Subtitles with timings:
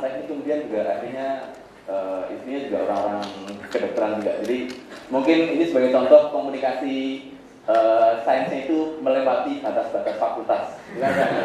[0.00, 1.28] teknik kemudian juga akhirnya
[1.86, 3.24] uh, istrinya juga orang-orang
[3.70, 4.32] kedokteran juga.
[4.44, 4.58] Jadi
[5.12, 6.96] mungkin ini sebagai contoh komunikasi
[7.70, 10.64] uh, sainsnya itu melewati batas-batas fakultas.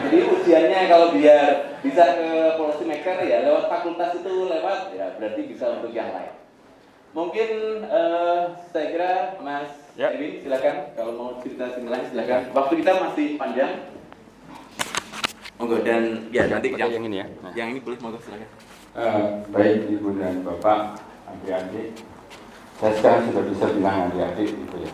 [0.08, 5.42] Jadi ujiannya kalau biar bisa ke policy maker ya lewat fakultas itu lewat ya berarti
[5.46, 6.34] bisa untuk yang lain.
[7.16, 7.50] Mungkin
[7.88, 10.12] uh, saya kira Mas ya.
[10.12, 12.52] Erwin silakan kalau mau cerita sini lain silakan.
[12.52, 13.74] Waktu kita masih panjang.
[15.56, 17.28] Monggo dan ya nanti yang, yang ini ya.
[17.40, 17.52] Nah.
[17.56, 18.50] Yang ini boleh monggo silakan.
[18.96, 22.00] Uh, baik Ibu dan Bapak, adik-adik.
[22.80, 24.92] Saya sekarang sudah bisa bilang adik-adik gitu ya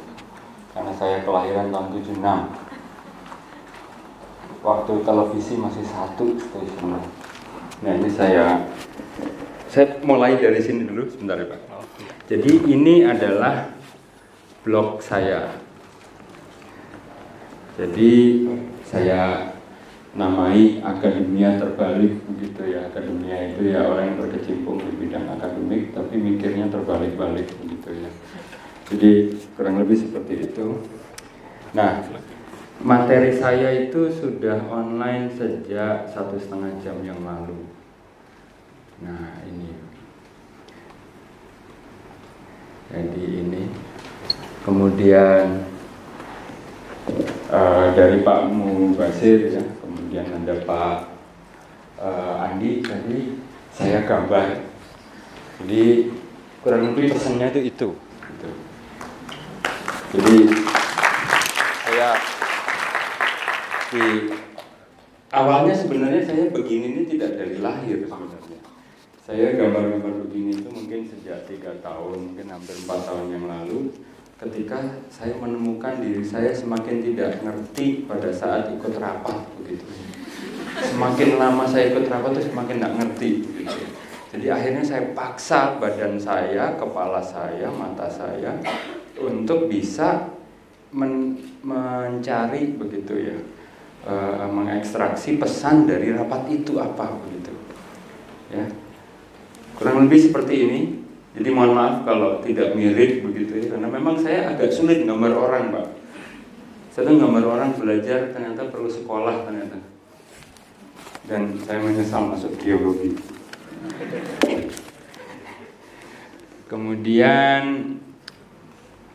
[0.71, 2.23] karena saya kelahiran tahun 76
[4.63, 7.01] waktu televisi masih satu stasiun
[7.81, 8.63] nah ini saya
[9.67, 11.59] saya mulai dari sini dulu sebentar ya Pak
[12.31, 13.75] jadi ini adalah
[14.63, 15.59] blog saya
[17.75, 18.11] jadi
[18.87, 19.50] saya
[20.11, 26.19] namai akademia terbalik begitu ya akademia itu ya orang yang berkecimpung di bidang akademik tapi
[26.19, 28.11] mikirnya terbalik-balik begitu ya
[28.91, 30.83] jadi kurang lebih seperti itu.
[31.71, 32.03] Nah,
[32.83, 37.71] materi saya itu sudah online sejak satu setengah jam yang lalu.
[38.99, 39.71] Nah, ini.
[42.91, 43.63] Jadi ini.
[44.67, 45.63] Kemudian
[47.47, 49.63] uh, dari Pak Mubasir ya,
[50.11, 50.97] kemudian ada Pak
[52.03, 53.39] uh, Andi tadi
[53.71, 54.59] saya gambar.
[55.63, 56.11] Jadi
[56.59, 57.89] kurang lebih pesannya itu itu.
[58.19, 58.49] Gitu.
[60.11, 60.35] Jadi
[61.87, 62.19] saya
[63.87, 64.35] di
[65.31, 68.59] awalnya sebenarnya saya begini ini tidak dari lahir sebenarnya.
[69.23, 73.95] Saya gambar-gambar begini itu mungkin sejak tiga tahun, mungkin hampir empat tahun yang lalu,
[74.41, 74.81] ketika
[75.13, 79.85] saya menemukan diri saya semakin tidak ngerti pada saat ikut rapat begitu.
[80.81, 83.31] Semakin lama saya ikut rapat itu semakin tidak ngerti.
[84.31, 88.57] Jadi akhirnya saya paksa badan saya, kepala saya, mata saya
[89.21, 90.33] untuk bisa
[90.91, 93.37] men mencari begitu ya
[94.03, 94.13] e,
[94.49, 97.53] mengekstraksi pesan dari rapat itu apa begitu
[98.51, 98.65] ya
[99.79, 100.79] kurang lebih seperti ini
[101.37, 105.63] jadi mohon maaf kalau tidak mirip begitu ya karena memang saya agak sulit gambar orang
[105.71, 105.87] pak
[106.91, 109.79] saya tuh gambar orang belajar ternyata perlu sekolah ternyata
[111.29, 113.15] dan saya menyesal masuk geologi
[116.67, 117.95] kemudian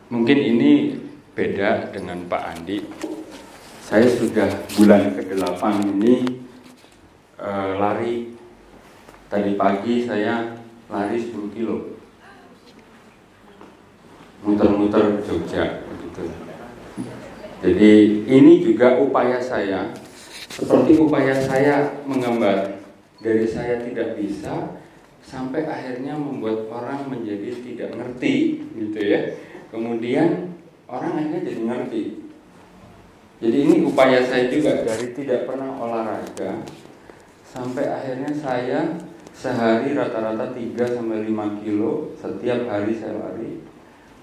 [0.07, 0.95] Mungkin ini
[1.35, 2.79] beda dengan Pak Andi.
[3.83, 4.47] Saya sudah
[4.79, 6.23] bulan ke-8 ini
[7.35, 8.31] e, lari.
[9.27, 10.55] Tadi pagi saya
[10.87, 11.96] lari 10 kilo.
[14.45, 16.29] Muter-muter Jogja begitu.
[17.61, 17.91] Jadi
[18.29, 19.93] ini juga upaya saya.
[20.49, 22.81] Seperti upaya saya menggambar
[23.21, 24.77] dari saya tidak bisa
[25.25, 29.37] sampai akhirnya membuat orang menjadi tidak ngerti gitu ya.
[29.73, 30.53] Kemudian
[30.85, 32.03] orang akhirnya jadi ngerti.
[33.37, 36.65] Jadi ini upaya saya juga dari tidak pernah olahraga
[37.45, 38.97] sampai akhirnya saya
[39.37, 43.61] sehari rata-rata 3 sampai 5 kilo setiap hari saya lari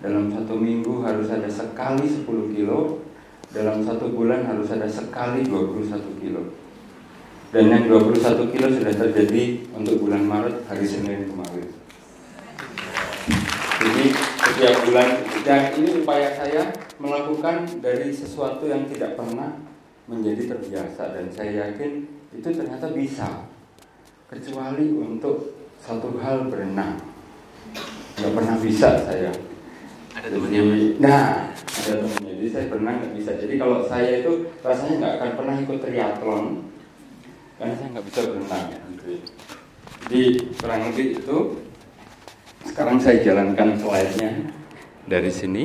[0.05, 3.01] dalam satu minggu harus ada sekali 10 kilo.
[3.49, 6.53] Dalam satu bulan harus ada sekali 21 kilo.
[7.49, 11.73] Dan yang 21 kilo sudah terjadi untuk bulan Maret hari Senin kemarin.
[13.81, 14.05] Jadi
[14.45, 15.09] setiap bulan
[15.41, 16.69] dan ini upaya saya
[17.01, 19.57] melakukan dari sesuatu yang tidak pernah
[20.05, 21.17] menjadi terbiasa.
[21.17, 22.05] Dan saya yakin
[22.37, 23.49] itu ternyata bisa.
[24.29, 27.01] Kecuali untuk satu hal berenang.
[28.19, 29.54] Nggak pernah bisa saya
[30.15, 30.63] ada temennya
[31.03, 34.33] nah ada temennya jadi saya berenang nggak bisa jadi kalau saya itu
[34.63, 36.45] rasanya nggak akan pernah ikut triathlon
[37.59, 38.67] karena saya nggak bisa berenang
[40.05, 40.23] jadi
[40.61, 41.39] kurang lebih itu
[42.65, 44.31] sekarang saya jalankan slide-nya
[45.05, 45.65] dari sini.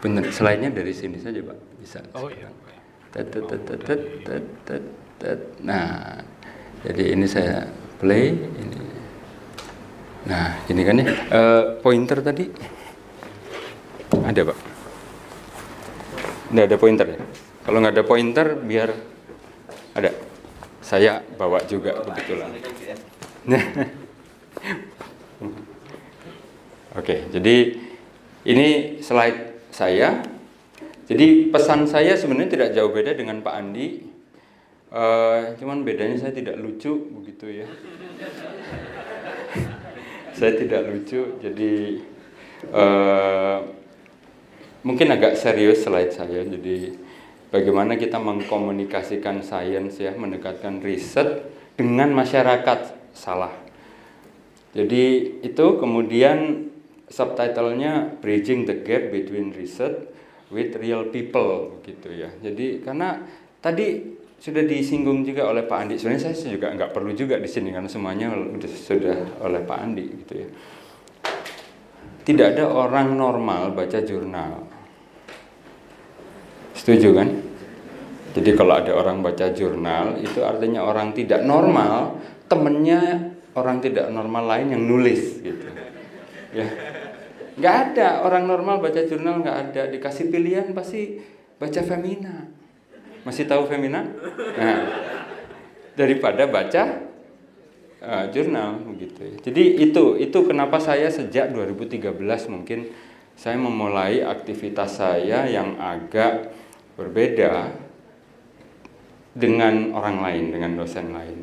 [0.00, 1.58] Benar, slide-nya dari sini saja, Pak.
[1.80, 2.00] Bisa.
[2.16, 2.48] Oh iya.
[5.64, 6.20] Nah,
[6.84, 7.64] jadi ini saya
[7.96, 8.80] play ini.
[10.28, 11.06] Nah, ini kan ya.
[11.32, 12.44] Uh, pointer tadi
[14.14, 14.58] ada, Pak.
[16.46, 17.18] Tidak ada pointer ya.
[17.66, 18.94] Kalau nggak ada pointer, biar
[19.98, 20.10] ada.
[20.78, 22.54] Saya bawa juga kebetulan.
[26.96, 27.56] Oke, jadi
[28.46, 30.22] ini slide saya.
[31.06, 34.06] Jadi pesan saya sebenarnya tidak jauh beda dengan Pak Andi.
[34.86, 37.66] Uh, cuman bedanya saya tidak lucu begitu ya.
[40.38, 41.74] saya tidak lucu, jadi
[42.70, 43.66] uh,
[44.86, 46.46] mungkin agak serius slide saya.
[46.46, 46.94] Jadi
[47.50, 51.42] bagaimana kita mengkomunikasikan sains ya, mendekatkan riset
[51.74, 53.50] dengan masyarakat salah.
[54.70, 56.70] Jadi itu kemudian
[57.10, 60.06] subtitlenya Bridging the Gap Between Research
[60.54, 62.30] with Real People gitu ya.
[62.38, 63.26] Jadi karena
[63.58, 65.94] tadi sudah disinggung juga oleh Pak Andi.
[65.96, 68.30] Sebenarnya saya juga nggak perlu juga di sini karena semuanya
[68.68, 70.48] sudah oleh Pak Andi gitu ya.
[72.26, 74.75] Tidak ada orang normal baca jurnal.
[76.86, 77.28] Setuju kan?
[78.38, 84.46] Jadi kalau ada orang baca jurnal itu artinya orang tidak normal, temennya orang tidak normal
[84.46, 85.66] lain yang nulis gitu.
[86.54, 86.70] Ya.
[87.58, 91.18] Nggak ada orang normal baca jurnal nggak ada dikasih pilihan pasti
[91.58, 92.54] baca Femina
[93.26, 94.06] masih tahu Femina?
[94.54, 94.78] Nah,
[95.98, 97.02] daripada baca
[97.98, 99.18] uh, jurnal begitu.
[99.26, 99.50] Ya.
[99.50, 102.14] Jadi itu itu kenapa saya sejak 2013
[102.54, 102.86] mungkin
[103.34, 106.54] saya memulai aktivitas saya yang agak
[106.96, 107.76] berbeda
[109.36, 111.38] dengan orang lain, dengan dosen lain.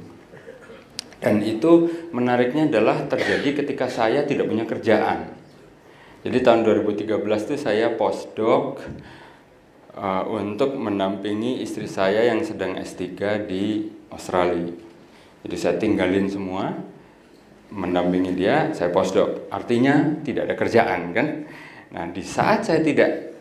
[1.24, 5.32] Dan itu menariknya adalah terjadi ketika saya tidak punya kerjaan.
[6.26, 8.82] Jadi tahun 2013 itu saya postdoc
[9.96, 13.08] uh, untuk mendampingi istri saya yang sedang S3
[13.48, 14.74] di Australia.
[15.44, 16.76] Jadi saya tinggalin semua,
[17.72, 19.48] mendampingi dia, saya postdoc.
[19.48, 21.28] Artinya tidak ada kerjaan kan?
[21.94, 23.33] Nah di saat saya tidak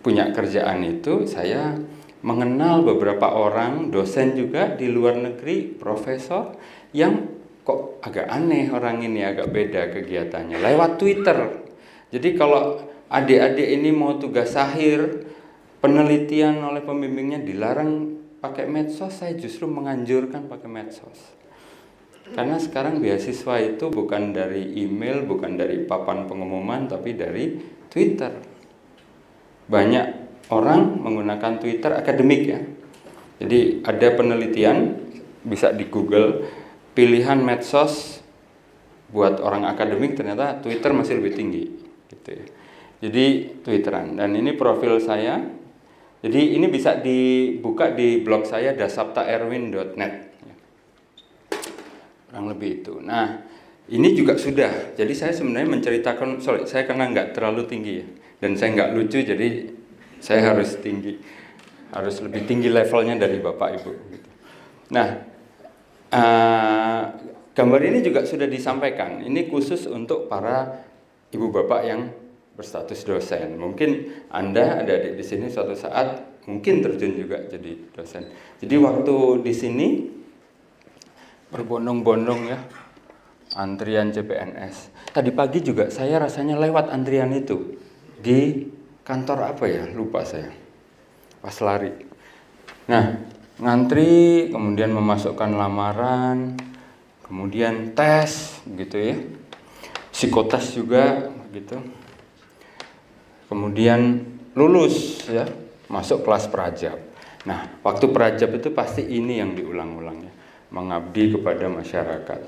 [0.00, 1.76] punya kerjaan itu, saya
[2.20, 6.56] mengenal beberapa orang dosen juga di luar negeri, profesor
[6.92, 7.28] yang
[7.64, 11.38] kok agak aneh orang ini agak beda kegiatannya lewat Twitter.
[12.10, 15.24] Jadi kalau adik-adik ini mau tugas akhir
[15.80, 21.36] penelitian oleh pembimbingnya dilarang pakai medsos, saya justru menganjurkan pakai medsos.
[22.30, 27.58] Karena sekarang beasiswa itu bukan dari email, bukan dari papan pengumuman, tapi dari
[27.90, 28.49] Twitter.
[29.70, 30.06] Banyak
[30.50, 32.60] orang menggunakan Twitter akademik ya.
[33.40, 34.98] Jadi ada penelitian
[35.46, 36.44] bisa di Google
[36.92, 38.20] pilihan medsos
[39.10, 41.64] buat orang akademik ternyata Twitter masih lebih tinggi
[42.10, 42.46] gitu ya.
[43.00, 43.24] Jadi
[43.64, 45.40] Twitteran dan ini profil saya
[46.20, 50.14] jadi ini bisa dibuka di blog saya dasaptaerwin.net.
[52.28, 53.00] Kurang lebih itu.
[53.00, 53.40] Nah,
[53.88, 54.92] ini juga sudah.
[55.00, 58.06] Jadi saya sebenarnya menceritakan, sorry, saya karena nggak terlalu tinggi ya,
[58.40, 59.68] dan saya nggak lucu, jadi
[60.20, 61.20] saya harus tinggi,
[61.92, 63.92] harus lebih tinggi levelnya dari bapak ibu.
[64.90, 65.08] Nah,
[66.12, 67.02] uh,
[67.52, 69.20] gambar ini juga sudah disampaikan.
[69.20, 70.82] Ini khusus untuk para
[71.30, 72.10] ibu bapak yang
[72.56, 73.56] berstatus dosen.
[73.56, 73.90] Mungkin
[74.32, 78.28] Anda ada di sini suatu saat mungkin terjun juga jadi dosen.
[78.60, 79.88] Jadi waktu di sini
[81.50, 82.58] berbondong-bondong ya
[83.58, 84.92] antrian CPNS.
[85.10, 87.89] Tadi pagi juga saya rasanya lewat antrian itu
[88.20, 88.68] di
[89.02, 89.84] kantor apa ya?
[89.90, 90.52] Lupa saya.
[91.40, 91.92] Pas lari.
[92.86, 93.16] Nah,
[93.58, 96.56] ngantri, kemudian memasukkan lamaran,
[97.24, 99.16] kemudian tes gitu ya.
[100.12, 101.80] Psikotes juga gitu
[103.50, 104.22] kemudian
[104.54, 105.42] lulus ya
[105.90, 106.96] masuk kelas perajab.
[107.50, 110.32] Nah, waktu perajab itu pasti ini yang diulang-ulang ya,
[110.70, 112.40] mengabdi kepada masyarakat.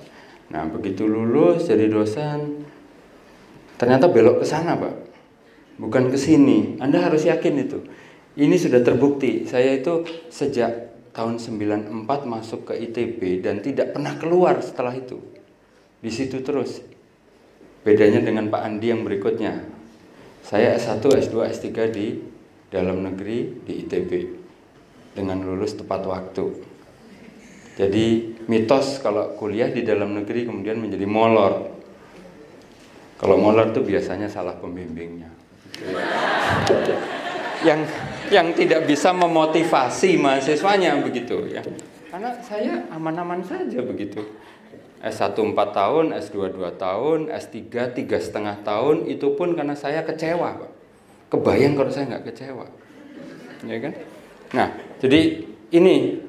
[0.54, 2.62] Nah, begitu lulus jadi dosen,
[3.74, 4.94] ternyata belok ke sana, Pak.
[5.82, 6.78] Bukan ke sini.
[6.78, 7.82] Anda harus yakin itu.
[8.38, 9.50] Ini sudah terbukti.
[9.50, 15.18] Saya itu sejak tahun 94 masuk ke ITB dan tidak pernah keluar setelah itu.
[15.98, 16.86] Di situ terus.
[17.82, 19.66] Bedanya dengan Pak Andi yang berikutnya.
[20.46, 22.06] Saya S1, S2, S3 di
[22.70, 24.10] dalam negeri di ITB
[25.18, 26.46] dengan lulus tepat waktu.
[27.74, 31.74] Jadi mitos kalau kuliah di dalam negeri kemudian menjadi molor.
[33.18, 35.41] Kalau molor itu biasanya salah pembimbingnya.
[37.62, 37.80] Yang
[38.32, 41.62] yang tidak bisa memotivasi mahasiswanya begitu ya.
[42.08, 44.20] Karena saya aman-aman saja begitu.
[45.02, 47.58] S1 4 tahun, S2 2 tahun, S3
[47.90, 50.70] tiga setengah tahun, itu pun karena saya kecewa, Pak.
[51.26, 52.70] Kebayang kalau saya nggak kecewa.
[53.66, 53.92] Ya kan?
[54.54, 54.68] Nah,
[55.02, 55.42] jadi
[55.74, 56.22] ini.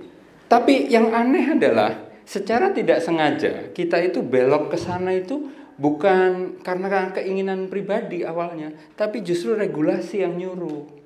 [0.49, 7.13] Tapi yang aneh adalah secara tidak sengaja kita itu belok ke sana itu bukan karena
[7.13, 11.01] keinginan pribadi awalnya, tapi justru regulasi yang nyuruh.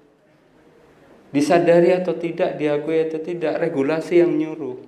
[1.32, 4.80] Disadari atau tidak, diakui atau tidak, regulasi yang nyuruh.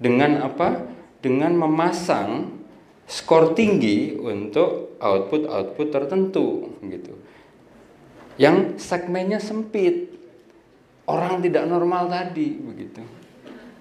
[0.00, 1.00] Dengan apa?
[1.20, 2.60] dengan memasang
[3.04, 6.48] skor tinggi untuk output-output tertentu
[6.84, 7.14] gitu.
[8.40, 10.16] Yang segmennya sempit.
[11.04, 13.02] Orang tidak normal tadi begitu.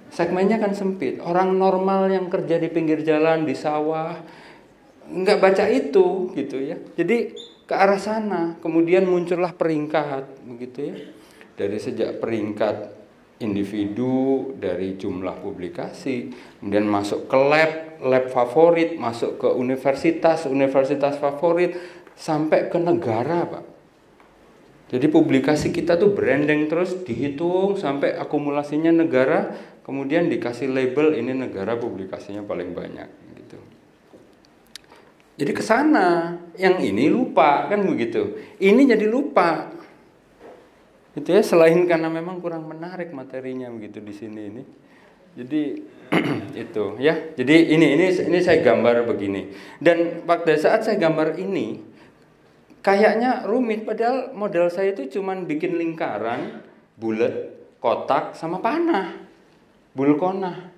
[0.10, 1.22] Segmennya kan sempit.
[1.22, 4.18] Orang normal yang kerja di pinggir jalan, di sawah,
[5.10, 6.78] nggak baca itu gitu ya.
[6.94, 7.34] Jadi
[7.70, 10.98] ke arah sana, kemudian muncullah peringkat begitu ya.
[11.60, 12.98] Dari sejak peringkat
[13.44, 17.72] individu dari jumlah publikasi, kemudian masuk ke lab,
[18.04, 21.76] lab favorit, masuk ke universitas, universitas favorit,
[22.16, 23.66] sampai ke negara, Pak.
[24.90, 29.54] Jadi publikasi kita tuh branding terus dihitung sampai akumulasinya negara,
[29.86, 33.29] kemudian dikasih label ini negara publikasinya paling banyak.
[35.40, 38.36] Jadi ke sana, yang ini lupa kan begitu.
[38.60, 39.72] Ini jadi lupa.
[41.16, 44.64] Itu ya selain karena memang kurang menarik materinya begitu di sini ini.
[45.40, 45.62] Jadi
[46.68, 47.16] itu ya.
[47.40, 49.56] Jadi ini ini ini saya gambar begini.
[49.80, 51.80] Dan pada saat saya gambar ini
[52.84, 56.64] kayaknya rumit padahal model saya itu cuman bikin lingkaran
[57.00, 59.16] bulat kotak sama panah
[59.96, 60.72] bulkona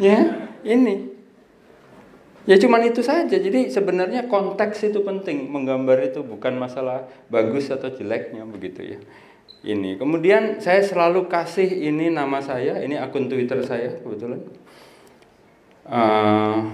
[0.00, 1.13] ya ini
[2.44, 3.36] ya cuman itu saja.
[3.36, 5.48] Jadi sebenarnya konteks itu penting.
[5.48, 8.98] Menggambar itu bukan masalah bagus atau jeleknya begitu ya.
[9.64, 9.96] Ini.
[9.96, 12.80] Kemudian saya selalu kasih ini nama saya.
[12.84, 14.44] Ini akun twitter saya kebetulan.
[15.84, 16.68] Uh,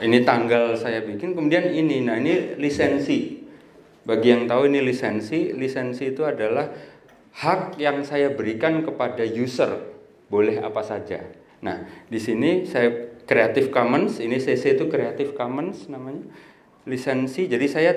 [0.00, 1.36] ini tanggal saya bikin.
[1.36, 2.00] Kemudian ini.
[2.04, 3.38] Nah ini lisensi.
[4.08, 6.72] Bagi yang tahu ini lisensi, lisensi itu adalah
[7.38, 9.84] hak yang saya berikan kepada user,
[10.32, 11.28] boleh apa saja.
[11.60, 16.24] Nah, di sini saya Creative Commons, ini CC itu Creative Commons namanya,
[16.88, 17.44] lisensi.
[17.44, 17.92] Jadi saya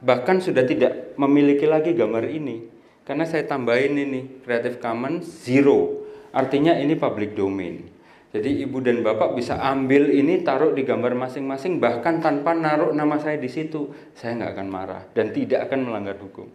[0.00, 2.64] bahkan sudah tidak memiliki lagi gambar ini
[3.04, 7.84] karena saya tambahin ini Creative Commons zero, artinya ini public domain.
[8.32, 13.20] Jadi ibu dan bapak bisa ambil ini taruh di gambar masing-masing bahkan tanpa naruh nama
[13.20, 13.92] saya di situ.
[14.16, 16.48] Saya nggak akan marah dan tidak akan melanggar hukum.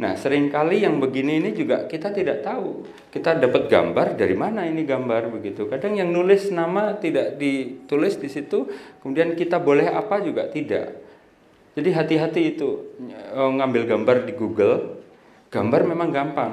[0.00, 2.86] Nah sering kali yang begini ini juga kita tidak tahu.
[3.12, 5.68] Kita dapat gambar dari mana ini gambar begitu.
[5.68, 8.64] Kadang yang nulis nama tidak ditulis di situ.
[9.04, 10.96] Kemudian kita boleh apa juga tidak.
[11.76, 15.02] Jadi hati-hati itu eh, ngambil gambar di Google.
[15.52, 16.52] Gambar memang gampang.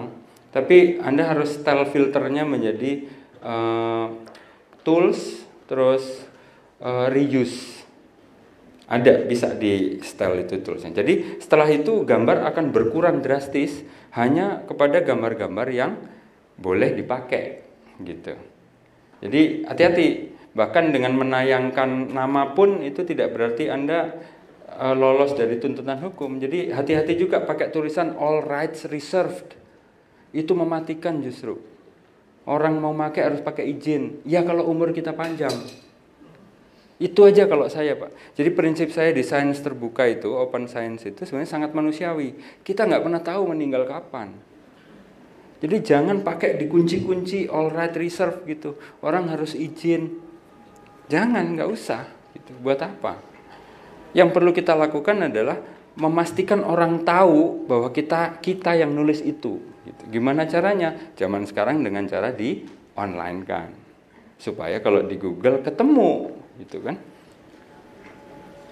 [0.52, 3.06] Tapi Anda harus style filternya menjadi
[3.46, 4.10] uh,
[4.82, 6.26] tools terus
[6.82, 7.79] uh, reuse
[8.90, 13.86] ada bisa di style itu toolsnya jadi setelah itu gambar akan berkurang drastis
[14.18, 15.92] hanya kepada gambar-gambar yang
[16.60, 17.64] boleh dipakai
[18.04, 18.36] gitu.
[19.20, 20.08] Jadi hati-hati.
[20.50, 24.18] Bahkan dengan menayangkan nama pun itu tidak berarti anda
[24.76, 26.42] uh, lolos dari tuntutan hukum.
[26.42, 29.56] Jadi hati-hati juga pakai tulisan all rights reserved
[30.34, 31.60] itu mematikan justru.
[32.50, 34.26] Orang mau pakai harus pakai izin.
[34.26, 35.54] Ya kalau umur kita panjang.
[37.00, 38.36] Itu aja kalau saya Pak.
[38.36, 42.36] Jadi prinsip saya di sains terbuka itu, open science itu sebenarnya sangat manusiawi.
[42.60, 44.36] Kita nggak pernah tahu meninggal kapan.
[45.60, 48.80] Jadi jangan pakai dikunci-kunci all right reserve gitu.
[49.00, 50.20] Orang harus izin.
[51.08, 52.04] Jangan, nggak usah.
[52.36, 52.52] Gitu.
[52.64, 53.20] Buat apa?
[54.16, 55.60] Yang perlu kita lakukan adalah
[56.00, 59.60] memastikan orang tahu bahwa kita kita yang nulis itu.
[59.84, 60.04] Gitu.
[60.20, 60.96] Gimana caranya?
[61.20, 62.64] Zaman sekarang dengan cara di
[62.96, 63.70] online kan,
[64.40, 67.00] supaya kalau di Google ketemu, gitu kan?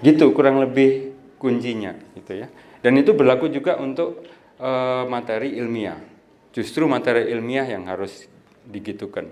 [0.03, 2.47] Gitu kurang lebih kuncinya, gitu ya.
[2.83, 4.27] Dan itu berlaku juga untuk
[4.59, 4.69] e,
[5.09, 5.97] materi ilmiah.
[6.53, 8.29] Justru materi ilmiah yang harus
[8.67, 9.31] digitukan.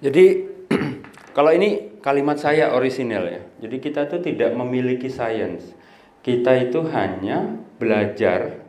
[0.00, 0.24] Jadi
[1.36, 3.42] kalau ini kalimat saya orisinal ya.
[3.66, 5.74] Jadi kita tuh tidak memiliki sains.
[6.22, 8.64] Kita itu hanya belajar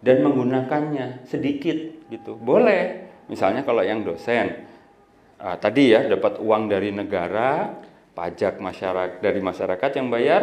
[0.00, 2.36] dan menggunakannya sedikit gitu.
[2.36, 3.08] Boleh.
[3.30, 4.66] Misalnya kalau yang dosen
[5.40, 7.80] uh, tadi ya dapat uang dari negara,
[8.12, 10.42] pajak masyarakat dari masyarakat yang bayar,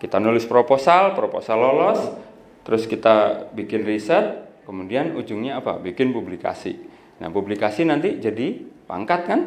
[0.00, 2.00] kita nulis proposal, proposal lolos,
[2.64, 5.76] terus kita bikin riset, kemudian ujungnya apa?
[5.78, 6.76] Bikin publikasi.
[7.20, 9.40] Nah, publikasi nanti jadi pangkat kan?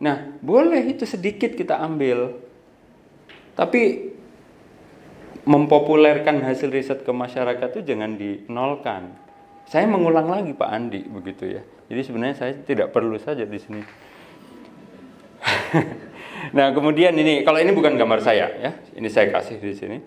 [0.00, 2.32] Nah, boleh itu sedikit kita ambil.
[3.52, 4.12] Tapi
[5.44, 9.16] mempopulerkan hasil riset ke masyarakat itu jangan dinolkan.
[9.68, 11.62] Saya mengulang lagi Pak Andi begitu ya.
[11.90, 13.82] Jadi sebenarnya saya tidak perlu saja di sini.
[16.56, 19.98] nah kemudian ini kalau ini bukan gambar saya ya, ini saya kasih di sini.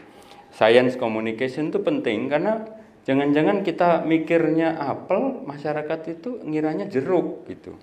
[0.54, 2.62] Science communication itu penting karena
[3.10, 7.74] jangan-jangan kita mikirnya apel, masyarakat itu ngiranya jeruk gitu.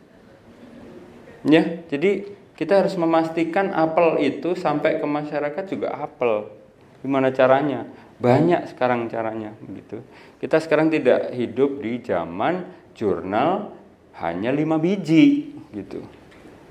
[1.43, 6.61] Ya, jadi kita harus memastikan apel itu sampai ke masyarakat juga apel
[7.01, 7.89] Gimana caranya?
[8.21, 10.05] Banyak sekarang caranya begitu.
[10.37, 13.73] Kita sekarang tidak hidup di zaman jurnal
[14.21, 16.05] hanya lima biji gitu.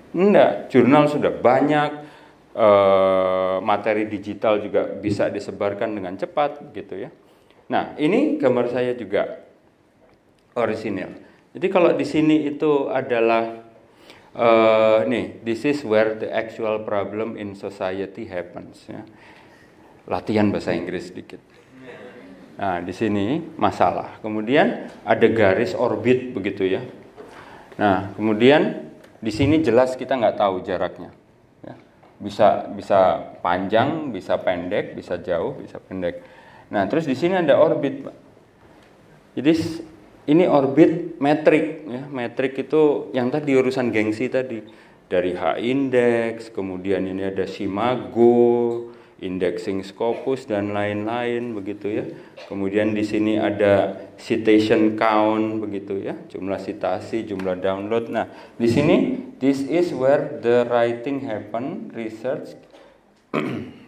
[0.10, 1.92] Enggak, jurnal sudah banyak,
[2.58, 7.10] eh, materi digital juga bisa disebarkan dengan cepat gitu ya.
[7.70, 9.46] Nah, ini gambar saya juga
[10.58, 11.14] orisinil.
[11.54, 13.70] Jadi kalau di sini itu adalah
[14.34, 18.86] uh, nih, this is where the actual problem in society happens.
[18.90, 19.06] Ya.
[20.10, 21.42] Latihan bahasa Inggris sedikit.
[22.60, 24.20] Nah, di sini masalah.
[24.20, 26.82] Kemudian ada garis orbit begitu ya.
[27.80, 28.89] Nah, kemudian
[29.20, 31.12] di sini jelas kita nggak tahu jaraknya.
[31.64, 31.76] Ya.
[32.20, 36.24] Bisa bisa panjang, bisa pendek, bisa jauh, bisa pendek.
[36.72, 38.08] Nah, terus di sini ada orbit.
[39.36, 39.54] Jadi
[40.32, 42.04] ini orbit metrik ya.
[42.08, 44.88] Metrik itu yang tadi urusan gengsi tadi.
[45.10, 52.06] Dari H index, kemudian ini ada Simago, indexing Scopus dan lain-lain begitu ya.
[52.48, 58.12] Kemudian di sini ada citation count begitu ya, jumlah citasi, jumlah download.
[58.12, 58.96] Nah, di sini
[59.40, 62.56] this is where the writing happen, research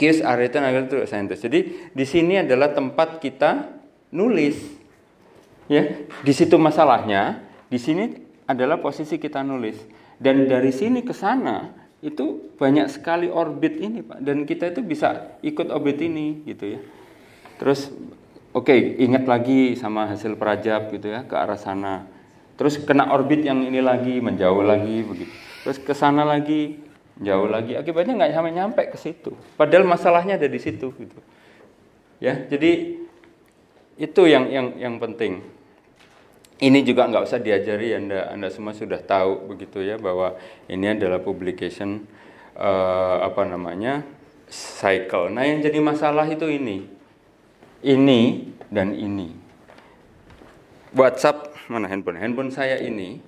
[0.00, 1.44] Keys are written through scientist.
[1.44, 3.68] Jadi di sini adalah tempat kita
[4.16, 4.56] nulis.
[5.68, 8.16] Ya, di situ masalahnya, di sini
[8.48, 9.76] adalah posisi kita nulis.
[10.16, 14.24] Dan dari sini ke sana itu banyak sekali orbit ini pak.
[14.24, 16.80] Dan kita itu bisa ikut orbit ini gitu ya.
[17.60, 17.92] Terus
[18.56, 22.08] oke okay, ingat lagi sama hasil perajab gitu ya ke arah sana.
[22.56, 25.32] Terus kena orbit yang ini lagi menjauh lagi begitu.
[25.64, 26.80] Terus ke sana lagi
[27.20, 27.76] jauh lagi.
[27.76, 29.36] Akibatnya nggak sampai nyampe ke situ.
[29.60, 31.18] Padahal masalahnya ada di situ gitu.
[32.20, 33.00] Ya jadi
[34.00, 35.44] itu yang yang yang penting
[36.60, 40.36] ini juga nggak usah diajari anda anda semua sudah tahu begitu ya bahwa
[40.68, 42.04] ini adalah publication
[42.56, 44.04] uh, apa namanya
[44.50, 45.32] cycle.
[45.32, 46.84] Nah yang jadi masalah itu ini,
[47.80, 49.32] ini dan ini.
[50.92, 52.18] WhatsApp mana handphone?
[52.18, 53.22] Handphone saya ini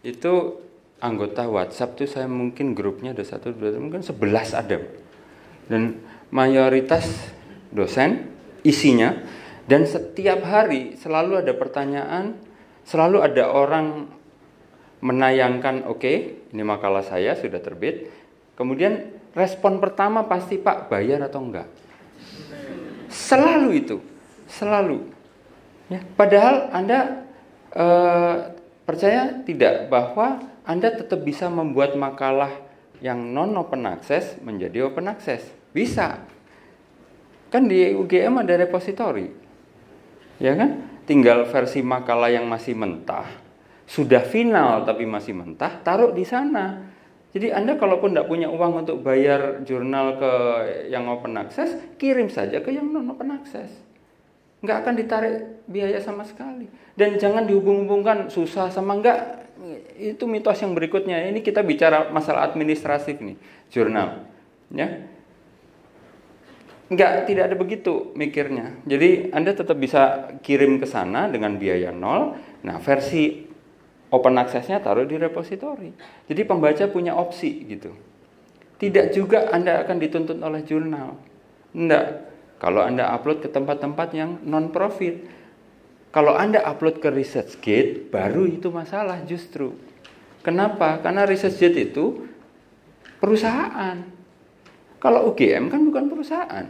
[0.00, 0.64] itu
[0.98, 4.80] anggota WhatsApp tuh saya mungkin grupnya ada satu dua mungkin sebelas ada
[5.68, 6.00] dan
[6.32, 7.04] mayoritas
[7.68, 8.32] dosen
[8.64, 9.12] isinya
[9.68, 12.38] dan setiap hari selalu ada pertanyaan
[12.86, 14.06] selalu ada orang
[15.02, 16.16] menayangkan, oke, okay,
[16.54, 18.08] ini makalah saya sudah terbit.
[18.56, 21.68] Kemudian respon pertama pasti Pak bayar atau enggak?
[23.12, 23.96] Selalu itu,
[24.48, 25.04] selalu.
[25.92, 27.28] Ya, padahal Anda
[27.76, 28.34] eh,
[28.88, 32.50] percaya tidak bahwa Anda tetap bisa membuat makalah
[33.04, 35.44] yang non open access menjadi open access?
[35.76, 36.24] Bisa.
[37.52, 39.30] Kan di UGM ada repositori.
[40.40, 40.95] Ya kan?
[41.06, 43.30] Tinggal versi makalah yang masih mentah,
[43.86, 46.92] sudah final tapi masih mentah, taruh di sana.
[47.30, 50.32] Jadi Anda kalaupun tidak punya uang untuk bayar jurnal ke
[50.90, 53.68] yang open access, kirim saja ke yang non open access.
[54.64, 55.36] Nggak akan ditarik
[55.68, 56.64] biaya sama sekali.
[56.96, 59.44] Dan jangan dihubung-hubungkan susah sama enggak.
[60.00, 61.28] Itu mitos yang berikutnya.
[61.28, 63.36] Ini kita bicara masalah administratif nih,
[63.68, 64.24] jurnal.
[64.72, 65.04] Ya,
[66.86, 68.78] Enggak, tidak ada begitu mikirnya.
[68.86, 72.38] Jadi Anda tetap bisa kirim ke sana dengan biaya nol.
[72.62, 73.42] Nah, versi
[74.14, 75.90] open access-nya taruh di repositori.
[76.30, 77.90] Jadi pembaca punya opsi gitu.
[78.78, 81.18] Tidak juga Anda akan dituntut oleh jurnal.
[81.74, 82.30] Enggak.
[82.62, 85.26] Kalau Anda upload ke tempat-tempat yang non profit.
[86.14, 89.76] Kalau Anda upload ke ResearchGate, baru itu masalah justru.
[90.40, 91.02] Kenapa?
[91.02, 92.30] Karena ResearchGate itu
[93.20, 94.15] perusahaan
[94.98, 96.66] kalau UGM kan bukan perusahaan.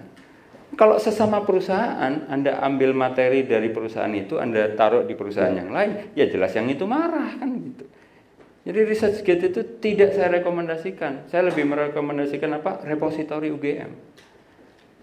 [0.76, 6.12] Kalau sesama perusahaan, Anda ambil materi dari perusahaan itu, Anda taruh di perusahaan yang lain,
[6.12, 7.86] ya jelas yang itu marah kan gitu.
[8.66, 11.30] Jadi ResearchGate itu tidak saya rekomendasikan.
[11.30, 12.82] Saya lebih merekomendasikan apa?
[12.82, 13.90] Repositori UGM.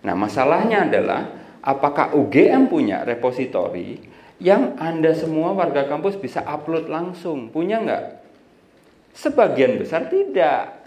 [0.04, 1.32] Nah, masalahnya adalah
[1.64, 4.04] apakah UGM punya repositori
[4.44, 7.48] yang Anda semua warga kampus bisa upload langsung?
[7.56, 8.04] Punya nggak?
[9.16, 10.83] Sebagian besar tidak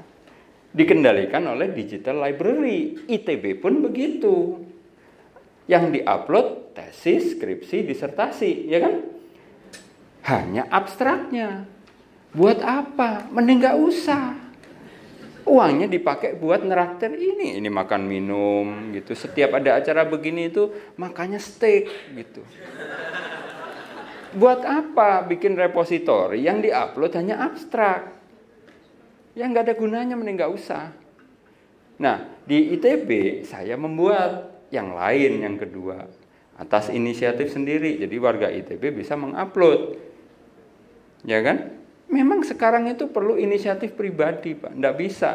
[0.76, 3.08] dikendalikan oleh digital library.
[3.08, 4.60] ITB pun begitu.
[5.66, 8.94] Yang diupload tesis, skripsi, disertasi, ya kan?
[10.28, 11.64] Hanya abstraknya.
[12.36, 13.24] Buat apa?
[13.32, 14.36] Mending gak usah.
[15.46, 19.14] Uangnya dipakai buat nerakter ini, ini makan minum gitu.
[19.14, 21.86] Setiap ada acara begini itu makanya steak
[22.18, 22.42] gitu.
[24.34, 28.10] Buat apa bikin repositori yang diupload hanya abstrak?
[29.36, 30.90] Yang nggak ada gunanya mending nggak usah.
[32.00, 36.08] Nah di ITB saya membuat yang lain yang kedua
[36.56, 38.00] atas inisiatif sendiri.
[38.00, 40.00] Jadi warga ITB bisa mengupload,
[41.28, 41.76] ya kan?
[42.08, 44.72] Memang sekarang itu perlu inisiatif pribadi, pak.
[44.72, 45.30] Nggak bisa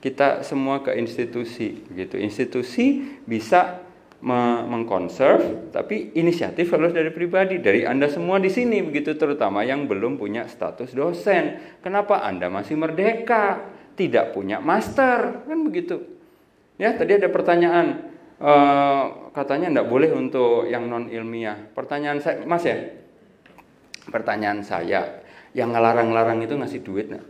[0.00, 2.16] kita semua ke institusi, gitu.
[2.18, 3.84] Institusi bisa
[4.20, 10.20] mengkonserv, tapi inisiatif harus dari pribadi, dari Anda semua di sini begitu terutama yang belum
[10.20, 11.56] punya status dosen.
[11.80, 13.64] Kenapa Anda masih merdeka,
[13.96, 16.04] tidak punya master, kan begitu.
[16.76, 18.12] Ya, tadi ada pertanyaan
[18.44, 21.56] uh, katanya tidak boleh untuk yang non ilmiah.
[21.72, 22.76] Pertanyaan saya, Mas ya,
[24.12, 25.24] pertanyaan saya,
[25.56, 27.26] yang ngelarang-larang itu ngasih duit nggak?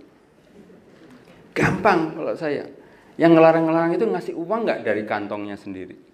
[1.55, 2.67] Gampang kalau saya.
[3.15, 6.10] Yang ngelarang-larang itu ngasih uang nggak dari kantongnya sendiri?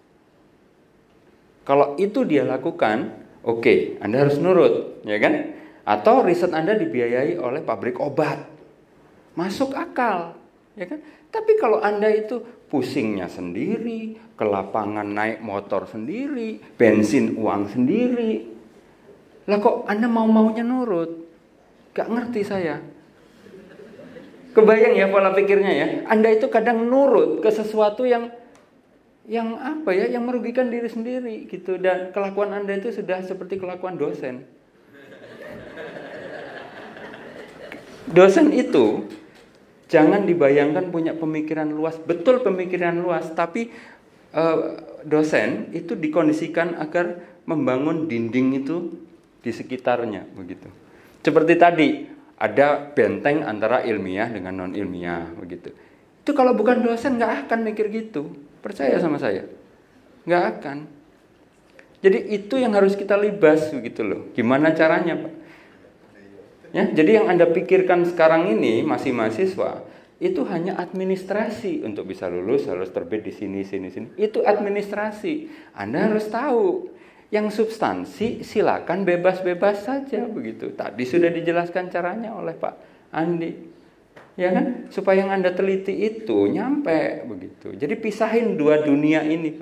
[1.67, 5.59] Kalau itu dia lakukan, oke, okay, Anda harus nurut, ya kan?
[5.83, 8.47] Atau riset Anda dibiayai oleh pabrik obat.
[9.35, 10.39] Masuk akal,
[10.79, 11.03] ya kan?
[11.35, 12.39] Tapi kalau Anda itu
[12.71, 18.47] pusingnya sendiri, ke lapangan naik motor sendiri, bensin uang sendiri.
[19.51, 21.27] Lah kok Anda mau-maunya nurut?
[21.97, 22.79] Gak ngerti saya.
[24.53, 25.87] Kebayang ya pola pikirnya ya.
[26.09, 28.33] Anda itu kadang nurut ke sesuatu yang
[29.27, 33.99] yang apa ya, yang merugikan diri sendiri gitu dan kelakuan Anda itu sudah seperti kelakuan
[33.99, 34.47] dosen.
[38.07, 39.11] Dosen itu
[39.91, 43.75] jangan dibayangkan punya pemikiran luas, betul pemikiran luas, tapi
[44.31, 44.59] eh,
[45.03, 47.19] dosen itu dikondisikan agar
[47.51, 48.95] membangun dinding itu
[49.43, 50.71] di sekitarnya begitu.
[51.27, 51.89] Seperti tadi,
[52.39, 55.75] ada benteng antara ilmiah dengan non ilmiah begitu.
[56.23, 58.31] Itu kalau bukan dosen nggak akan mikir gitu.
[58.61, 59.47] Percaya sama saya,
[60.25, 60.79] nggak akan.
[62.05, 64.31] Jadi itu yang harus kita libas begitu loh.
[64.37, 65.35] Gimana caranya pak?
[66.75, 69.81] Ya, jadi yang anda pikirkan sekarang ini masih mahasiswa
[70.17, 74.09] itu hanya administrasi untuk bisa lulus harus terbit di sini sini sini.
[74.17, 75.53] Itu administrasi.
[75.77, 76.89] Anda harus tahu
[77.29, 80.73] yang substansi silakan bebas-bebas saja begitu.
[80.73, 82.75] Tadi sudah dijelaskan caranya oleh Pak
[83.13, 83.76] Andi.
[84.37, 84.89] Ya kan?
[84.93, 87.73] Supaya yang Anda teliti itu nyampe begitu.
[87.73, 89.57] Jadi pisahin dua dunia ini.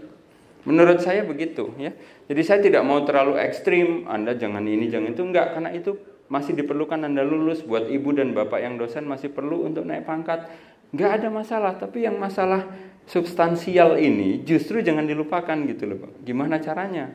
[0.66, 1.94] Menurut saya begitu ya.
[2.26, 5.94] Jadi saya tidak mau terlalu ekstrim, Anda jangan ini, jangan itu enggak karena itu
[6.26, 10.48] masih diperlukan Anda lulus buat ibu dan bapak yang dosen masih perlu untuk naik pangkat.
[10.90, 12.66] Enggak ada masalah, tapi yang masalah
[13.04, 16.12] substansial ini justru jangan dilupakan gitu loh, Pak.
[16.24, 17.12] Gimana caranya?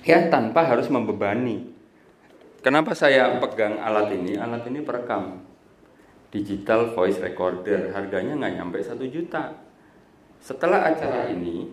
[0.00, 1.68] ya tanpa harus membebani.
[2.64, 4.36] Kenapa saya pegang alat ini?
[4.36, 5.49] Alat ini perekam
[6.30, 9.54] digital voice recorder, harganya nggak nyampe satu juta.
[10.40, 11.68] Setelah acara ini,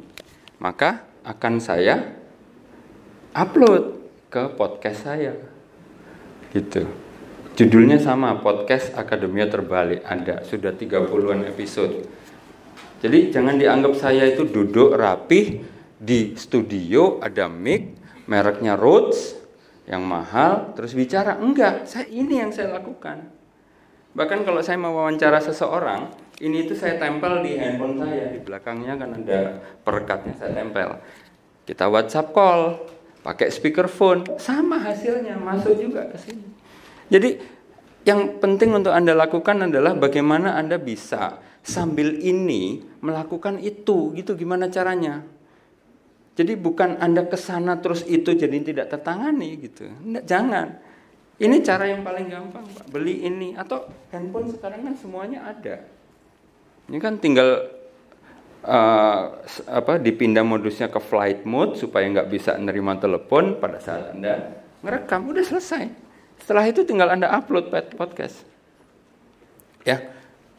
[0.60, 2.17] maka akan saya
[3.32, 5.34] upload ke podcast saya,
[6.52, 6.84] gitu.
[7.58, 12.06] Judulnya sama, podcast Akademia Terbalik ada sudah 30-an episode.
[13.02, 15.65] Jadi jangan dianggap saya itu duduk rapih
[15.98, 17.98] di studio ada mic
[18.30, 19.34] mereknya Rhodes
[19.89, 23.37] yang mahal terus bicara enggak saya ini yang saya lakukan
[24.18, 26.10] bahkan kalau saya mau wawancara seseorang
[26.42, 28.34] ini itu saya tempel di handphone saya.
[28.34, 29.40] Di belakangnya kan ada
[29.86, 30.90] perekatnya saya tempel.
[31.66, 32.62] Kita WhatsApp call
[33.22, 34.26] pakai speakerphone.
[34.42, 36.46] Sama hasilnya masuk juga ke sini.
[37.14, 37.38] Jadi
[38.06, 44.14] yang penting untuk anda lakukan adalah bagaimana anda bisa sambil ini melakukan itu.
[44.14, 45.26] Gitu gimana caranya?
[46.38, 49.90] Jadi bukan Anda ke sana terus itu jadi tidak tertangani gitu.
[49.90, 50.78] Nggak, jangan.
[51.38, 52.89] Ini cara yang paling gampang, Pak.
[52.89, 55.86] Beli ini atau handphone sekarang kan semuanya ada.
[56.89, 57.78] Ini kan tinggal
[58.65, 59.38] uh,
[59.69, 65.30] apa dipindah modusnya ke flight mode supaya nggak bisa nerima telepon pada saat Anda ngerekam,
[65.30, 65.93] udah selesai.
[66.41, 68.41] Setelah itu tinggal Anda upload podcast.
[69.86, 70.10] Ya.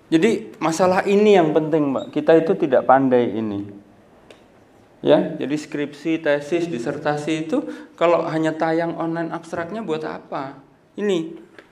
[0.09, 2.07] Jadi masalah ini yang penting, Mbak.
[2.15, 3.67] Kita itu tidak pandai ini.
[4.99, 7.63] Ya, jadi skripsi, tesis, disertasi itu
[7.95, 10.68] kalau hanya tayang online abstraknya buat apa?
[10.99, 11.19] Ini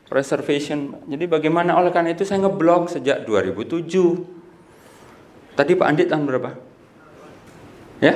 [0.07, 1.03] preservation.
[1.11, 5.59] Jadi bagaimana oleh karena itu saya ngeblog sejak 2007.
[5.59, 6.55] Tadi Pak Andit tahun berapa?
[7.99, 8.15] Ya?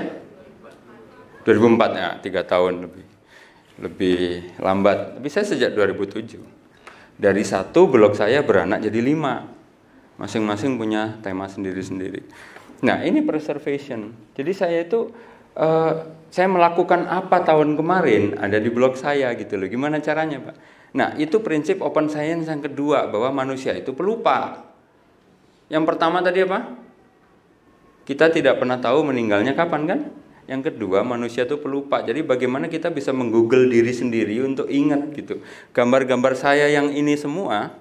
[1.43, 3.05] 2004 ya, tiga tahun lebih
[3.81, 4.21] lebih
[4.61, 5.19] lambat.
[5.19, 6.39] Tapi saya sejak 2007.
[7.21, 9.51] Dari satu blog saya beranak jadi lima.
[10.21, 12.23] Masing-masing punya tema sendiri-sendiri.
[12.85, 14.13] Nah, ini preservation.
[14.37, 15.09] Jadi saya itu
[15.57, 15.93] uh,
[16.29, 19.67] saya melakukan apa tahun kemarin ada di blog saya gitu loh.
[19.67, 20.57] Gimana caranya, Pak?
[20.91, 24.67] Nah, itu prinsip open science yang kedua bahwa manusia itu pelupa.
[25.71, 26.75] Yang pertama tadi apa?
[28.03, 30.01] Kita tidak pernah tahu meninggalnya kapan kan?
[30.51, 32.03] Yang kedua, manusia itu pelupa.
[32.03, 35.39] Jadi bagaimana kita bisa menggoogle diri sendiri untuk ingat gitu.
[35.71, 37.79] Gambar-gambar saya yang ini semua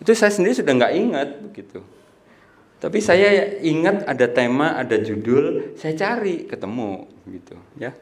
[0.00, 1.84] itu saya sendiri sudah nggak ingat begitu.
[2.80, 7.96] Tapi saya ingat ada tema, ada judul, saya cari, ketemu gitu ya.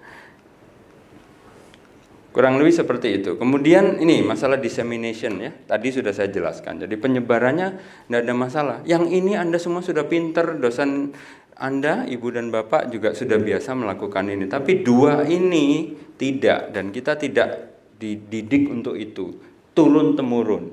[2.33, 3.37] Kurang lebih seperti itu.
[3.37, 5.53] Kemudian ini masalah dissemination ya.
[5.53, 6.81] Tadi sudah saya jelaskan.
[6.81, 7.69] Jadi penyebarannya
[8.09, 8.77] tidak ada masalah.
[8.89, 11.13] Yang ini Anda semua sudah pinter, dosen
[11.61, 14.49] Anda, Ibu dan Bapak juga sudah biasa melakukan ini.
[14.49, 17.49] Tapi dua ini tidak dan kita tidak
[18.01, 19.37] dididik untuk itu.
[19.77, 20.73] Turun temurun.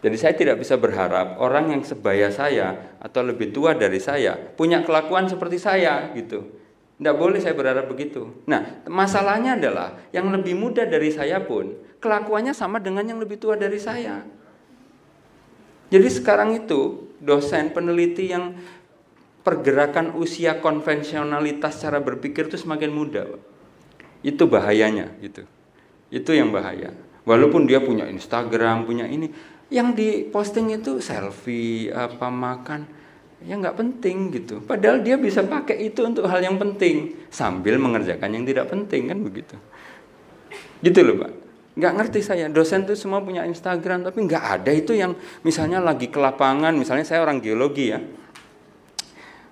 [0.00, 4.80] Jadi saya tidak bisa berharap orang yang sebaya saya atau lebih tua dari saya punya
[4.80, 6.65] kelakuan seperti saya gitu.
[6.96, 8.32] Tidak boleh saya berharap begitu.
[8.48, 13.52] Nah, masalahnya adalah yang lebih muda dari saya pun kelakuannya sama dengan yang lebih tua
[13.52, 14.24] dari saya.
[15.92, 18.56] Jadi sekarang itu dosen peneliti yang
[19.46, 23.28] pergerakan usia konvensionalitas cara berpikir itu semakin muda.
[24.24, 25.46] Itu bahayanya gitu.
[26.10, 26.90] Itu yang bahaya.
[27.22, 29.30] Walaupun dia punya Instagram, punya ini,
[29.70, 32.86] yang diposting itu selfie, apa makan,
[33.44, 34.64] ya nggak penting gitu.
[34.64, 37.28] Padahal dia bisa pakai itu untuk hal yang penting.
[37.28, 39.56] Sambil mengerjakan yang tidak penting kan begitu.
[40.80, 41.32] Gitu loh pak.
[41.76, 42.48] Nggak ngerti saya.
[42.48, 45.12] Dosen tuh semua punya Instagram tapi nggak ada itu yang
[45.44, 46.72] misalnya lagi ke lapangan.
[46.72, 48.00] Misalnya saya orang geologi ya.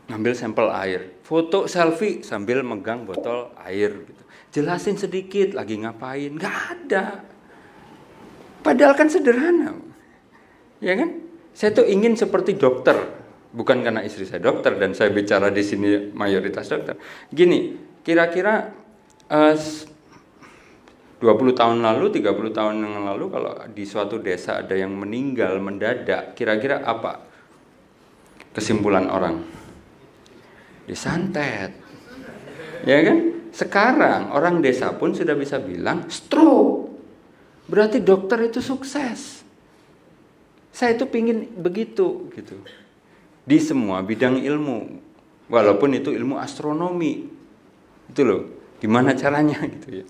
[0.09, 1.20] Ngambil sampel air.
[1.25, 4.23] Foto selfie sambil megang botol air gitu.
[4.55, 6.33] Jelasin sedikit lagi ngapain.
[6.37, 7.05] Nggak ada.
[8.64, 9.77] Padahal kan sederhana
[10.85, 11.11] ya kan?
[11.57, 13.24] Saya tuh ingin seperti dokter
[13.55, 16.99] bukan karena istri saya dokter dan saya bicara di sini mayoritas dokter.
[17.31, 18.75] Gini, kira-kira
[19.31, 24.93] eh, uh, 20 tahun lalu, 30 tahun yang lalu kalau di suatu desa ada yang
[24.93, 27.23] meninggal mendadak, kira-kira apa
[28.53, 29.40] kesimpulan orang?
[30.85, 31.73] Disantet.
[32.85, 33.19] Ya kan?
[33.55, 36.93] Sekarang orang desa pun sudah bisa bilang stroke.
[37.71, 39.40] Berarti dokter itu sukses.
[40.75, 42.59] Saya itu pingin begitu gitu
[43.45, 44.79] di semua bidang ilmu
[45.53, 47.29] walaupun itu ilmu astronomi.
[48.09, 48.43] Itu loh
[48.81, 50.05] gimana caranya gitu ya.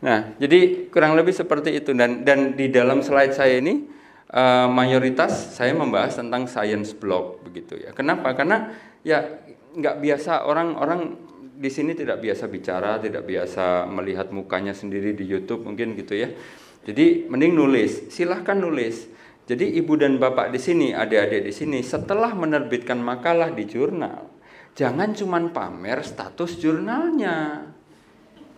[0.00, 1.96] Nah jadi kurang lebih seperti itu.
[1.96, 3.88] Dan dan di dalam slide saya ini
[4.32, 7.96] uh, mayoritas saya membahas tentang science blog begitu ya.
[7.96, 8.36] Kenapa?
[8.36, 9.24] Karena ya
[9.70, 11.30] nggak biasa orang-orang
[11.60, 16.32] di sini tidak biasa bicara tidak biasa melihat mukanya sendiri di YouTube mungkin gitu ya.
[16.80, 19.19] Jadi mending nulis silahkan nulis
[19.50, 24.30] jadi ibu dan bapak di sini, adik-adik di sini, setelah menerbitkan makalah di jurnal,
[24.78, 27.66] jangan cuma pamer status jurnalnya.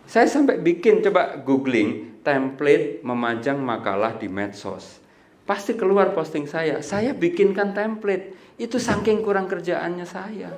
[0.05, 5.01] Saya sampai bikin coba googling template memajang makalah di medsos.
[5.49, 6.77] Pasti keluar posting saya.
[6.85, 8.37] Saya bikinkan template.
[8.61, 10.53] Itu saking kurang kerjaannya saya.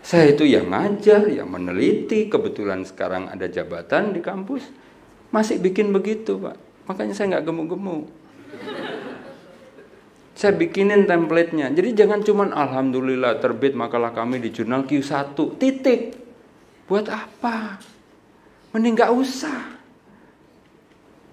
[0.00, 2.32] Saya itu yang ngajar, yang meneliti.
[2.32, 4.72] Kebetulan sekarang ada jabatan di kampus.
[5.28, 6.56] Masih bikin begitu, Pak.
[6.88, 8.21] Makanya saya nggak gemuk-gemuk.
[10.32, 11.70] Saya bikinin templatenya.
[11.70, 15.38] Jadi jangan cuman alhamdulillah terbit makalah kami di jurnal Q1.
[15.60, 16.18] Titik.
[16.90, 17.78] Buat apa?
[18.74, 19.78] Mending gak usah.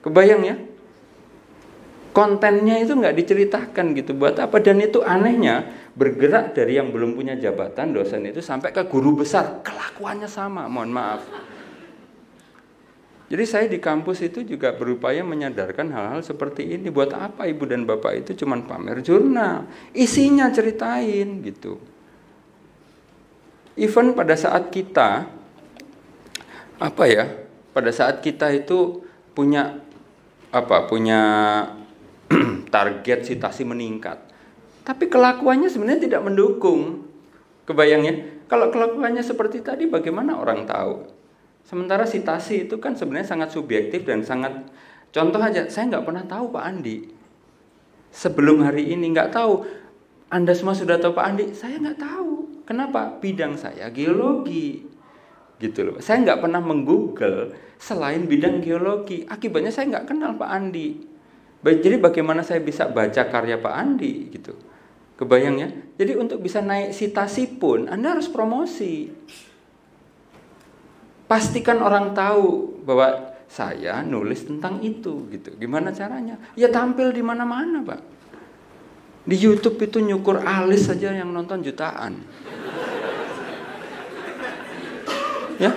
[0.06, 0.56] Kebayang ya?
[2.10, 7.38] Kontennya itu nggak diceritakan gitu buat apa dan itu anehnya bergerak dari yang belum punya
[7.38, 11.22] jabatan dosen itu sampai ke guru besar kelakuannya sama mohon maaf
[13.30, 16.90] jadi saya di kampus itu juga berupaya menyadarkan hal-hal seperti ini.
[16.90, 21.78] Buat apa ibu dan bapak itu cuma pamer jurnal, isinya ceritain gitu.
[23.78, 25.30] Even pada saat kita
[26.82, 27.30] apa ya?
[27.70, 29.06] Pada saat kita itu
[29.38, 29.78] punya
[30.50, 30.90] apa?
[30.90, 31.22] Punya
[32.74, 34.26] target citasi meningkat.
[34.82, 37.06] Tapi kelakuannya sebenarnya tidak mendukung.
[37.70, 41.19] Kebayangnya, kalau kelakuannya seperti tadi bagaimana orang tahu?
[41.70, 44.66] Sementara sitasi itu kan sebenarnya sangat subjektif dan sangat
[45.14, 46.98] contoh aja, saya nggak pernah tahu Pak Andi.
[48.10, 49.70] Sebelum hari ini nggak tahu.
[50.34, 52.66] Anda semua sudah tahu Pak Andi, saya nggak tahu.
[52.66, 53.22] Kenapa?
[53.22, 54.82] Bidang saya geologi.
[55.62, 56.02] Gitu loh.
[56.02, 59.30] Saya nggak pernah menggoogle selain bidang geologi.
[59.30, 61.06] Akibatnya saya nggak kenal Pak Andi.
[61.62, 64.58] Jadi bagaimana saya bisa baca karya Pak Andi gitu.
[65.22, 65.94] Kebayangnya?
[66.02, 69.14] Jadi untuk bisa naik sitasi pun Anda harus promosi.
[71.30, 75.54] Pastikan orang tahu bahwa saya nulis tentang itu gitu.
[75.62, 76.42] Gimana caranya?
[76.58, 78.02] Ya tampil di mana-mana, Pak.
[79.30, 82.26] Di YouTube itu nyukur alis saja yang nonton jutaan.
[85.62, 85.70] Ya.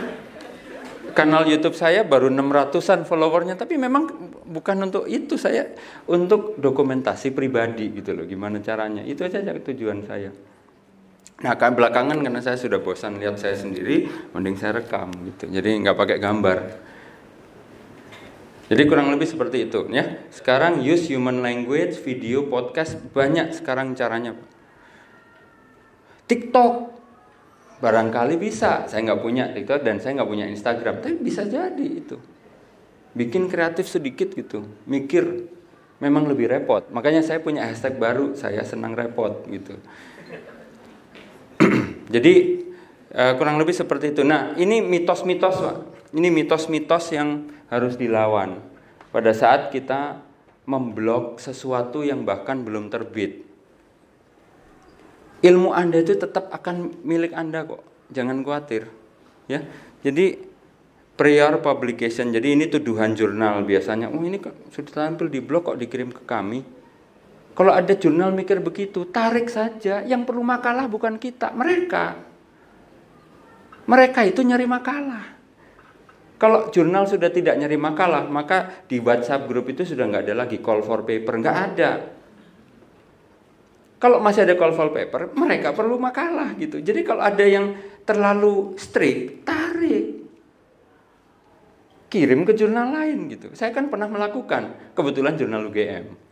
[1.13, 4.09] Kanal YouTube saya baru 600-an followernya, tapi memang
[4.49, 5.69] bukan untuk itu saya
[6.09, 8.25] untuk dokumentasi pribadi gitu loh.
[8.25, 9.05] Gimana caranya?
[9.05, 10.33] Itu aja tujuan saya.
[11.41, 15.49] Nah kan belakangan karena saya sudah bosan lihat saya sendiri, mending saya rekam gitu.
[15.49, 16.59] Jadi nggak pakai gambar.
[18.69, 20.29] Jadi kurang lebih seperti itu ya.
[20.29, 24.37] Sekarang use human language, video, podcast banyak sekarang caranya.
[26.29, 26.93] TikTok
[27.83, 28.87] barangkali bisa.
[28.87, 32.17] Saya nggak punya TikTok dan saya nggak punya Instagram, tapi bisa jadi itu.
[33.13, 35.53] Bikin kreatif sedikit gitu, mikir
[36.01, 36.89] memang lebih repot.
[36.89, 39.77] Makanya saya punya hashtag baru, saya senang repot gitu.
[42.15, 42.35] Jadi
[43.15, 44.23] uh, kurang lebih seperti itu.
[44.27, 45.77] Nah, ini mitos-mitos, Pak.
[46.13, 48.61] Ini mitos-mitos yang harus dilawan
[49.13, 50.21] pada saat kita
[50.69, 53.49] memblok sesuatu yang bahkan belum terbit.
[55.43, 57.83] ilmu Anda itu tetap akan milik Anda kok.
[58.13, 58.87] Jangan khawatir.
[59.51, 59.67] Ya.
[60.07, 60.39] Jadi
[61.19, 62.31] prior publication.
[62.31, 64.13] Jadi ini tuduhan jurnal biasanya.
[64.13, 66.82] Oh ini kok sudah tampil di blog kok dikirim ke kami.
[67.53, 70.01] Kalau ada jurnal mikir begitu, tarik saja.
[70.01, 72.17] Yang perlu makalah bukan kita, mereka.
[73.85, 75.37] Mereka itu nyari makalah.
[76.41, 80.59] Kalau jurnal sudah tidak nyari makalah, maka di WhatsApp grup itu sudah nggak ada lagi
[80.59, 81.91] call for paper, nggak ada.
[84.03, 86.83] Kalau masih ada call for paper, mereka perlu makalah gitu.
[86.83, 90.07] Jadi kalau ada yang terlalu strict, tarik.
[92.11, 93.55] Kirim ke jurnal lain gitu.
[93.55, 96.32] Saya kan pernah melakukan, kebetulan jurnal UGM.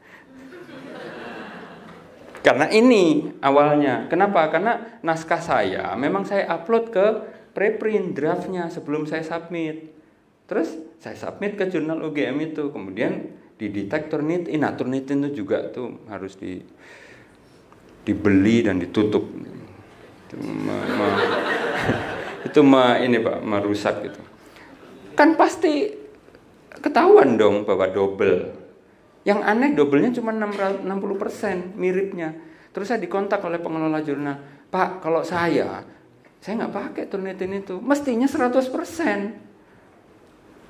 [2.40, 4.08] Karena ini awalnya.
[4.08, 4.48] Kenapa?
[4.48, 7.06] Karena naskah saya memang saya upload ke
[7.52, 9.92] preprint draftnya sebelum saya submit.
[10.48, 15.68] Terus saya submit ke jurnal UGM itu, kemudian di detektor nit, nah Turnit itu juga
[15.68, 16.64] tuh harus di
[18.08, 19.28] dibeli dan ditutup.
[20.26, 21.06] Itu ma, ma,
[22.48, 24.20] itu ma, ini Pak merusak gitu.
[25.12, 25.92] Kan pasti
[26.80, 28.59] ketahuan dong bahwa double.
[29.30, 32.34] Yang aneh doublenya cuma 60% miripnya.
[32.74, 35.86] Terus saya dikontak oleh pengelola jurnal, Pak kalau saya,
[36.42, 38.66] saya nggak pakai Turnitin itu, mestinya 100%.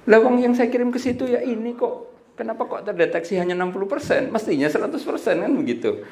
[0.08, 4.32] Lawang yang saya kirim ke situ ya ini kok kenapa kok terdeteksi hanya 60%?
[4.32, 6.04] Mestinya 100% kan begitu.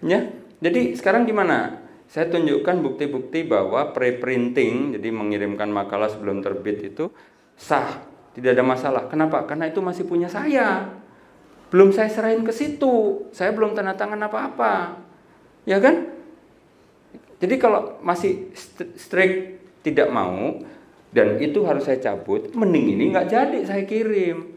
[0.00, 0.32] Ya.
[0.64, 1.84] Jadi sekarang gimana?
[2.08, 7.08] Saya tunjukkan bukti-bukti bahwa preprinting, jadi mengirimkan makalah sebelum terbit itu
[7.56, 8.00] sah,
[8.32, 9.02] tidak ada masalah.
[9.12, 9.44] Kenapa?
[9.44, 10.88] Karena itu masih punya saya.
[11.72, 13.28] Belum saya serahin ke situ.
[13.30, 15.00] Saya belum tanda tangan apa-apa.
[15.64, 16.12] Ya kan?
[17.40, 18.52] Jadi kalau masih
[18.96, 20.64] strict tidak mau,
[21.14, 24.50] dan itu harus saya cabut, mending ini nggak jadi saya kirim.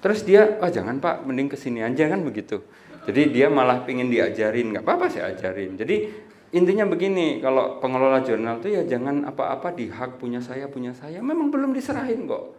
[0.00, 2.62] Terus dia, oh jangan pak, mending ke sini aja kan begitu.
[3.04, 5.74] Jadi dia malah pingin diajarin, nggak apa-apa saya ajarin.
[5.74, 6.08] Jadi
[6.54, 11.18] intinya begini, kalau pengelola jurnal itu ya jangan apa-apa di hak punya saya punya saya,
[11.18, 12.54] memang belum diserahin kok.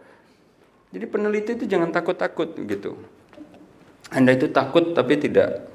[0.92, 3.00] Jadi peneliti itu jangan takut-takut gitu.
[4.12, 5.72] Anda itu takut tapi tidak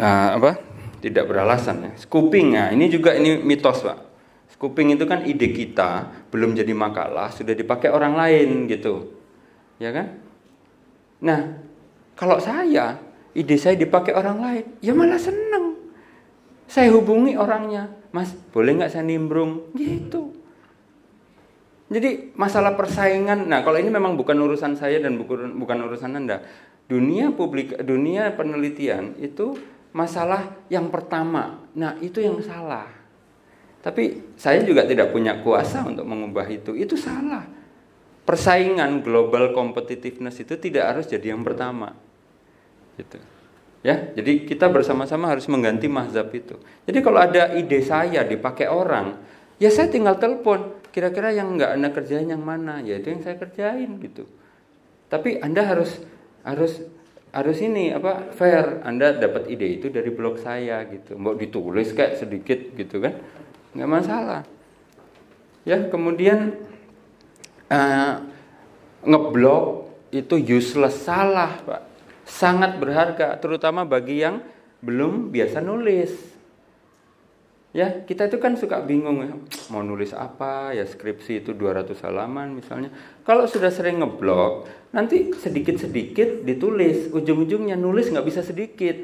[0.00, 0.56] uh, apa?
[1.04, 1.92] Tidak beralasan ya.
[2.00, 4.14] Scooping, nah ini juga ini mitos pak.
[4.64, 9.12] Kuping itu kan ide kita, belum jadi makalah, sudah dipakai orang lain gitu.
[9.76, 10.16] Ya kan?
[11.20, 11.60] Nah,
[12.16, 12.96] kalau saya,
[13.36, 15.76] ide saya dipakai orang lain, ya malah seneng.
[16.64, 19.68] Saya hubungi orangnya, Mas, boleh nggak saya nimbrung?
[19.76, 20.32] Gitu.
[21.94, 26.42] Jadi masalah persaingan, nah kalau ini memang bukan urusan saya dan bukan, urusan Anda.
[26.90, 29.54] Dunia publik, dunia penelitian itu
[29.94, 31.62] masalah yang pertama.
[31.78, 32.90] Nah itu yang salah.
[33.78, 36.74] Tapi saya juga tidak punya kuasa untuk mengubah itu.
[36.74, 37.46] Itu salah.
[38.26, 41.94] Persaingan global competitiveness itu tidak harus jadi yang pertama.
[42.98, 43.22] Gitu.
[43.86, 46.58] Ya, jadi kita bersama-sama harus mengganti mazhab itu.
[46.90, 49.14] Jadi kalau ada ide saya dipakai orang,
[49.62, 50.73] ya saya tinggal telepon.
[50.94, 52.78] Kira-kira yang nggak anda kerjain yang mana?
[52.78, 54.30] Ya itu yang saya kerjain gitu.
[55.10, 55.98] Tapi anda harus
[56.46, 56.86] harus
[57.34, 58.78] harus ini apa fair.
[58.86, 61.18] Anda dapat ide itu dari blog saya gitu.
[61.18, 63.18] Mau ditulis kayak sedikit gitu kan?
[63.74, 64.42] nggak masalah.
[65.66, 66.54] Ya, kemudian
[67.68, 68.14] uh,
[69.02, 71.82] ngeblok itu useless salah, Pak.
[72.24, 74.40] Sangat berharga terutama bagi yang
[74.80, 76.33] belum biasa nulis.
[77.74, 79.34] Ya, kita itu kan suka bingung ya,
[79.66, 82.94] mau nulis apa, ya skripsi itu 200 halaman misalnya.
[83.26, 88.94] Kalau sudah sering ngeblok, nanti sedikit-sedikit ditulis, ujung-ujungnya nulis nggak bisa sedikit.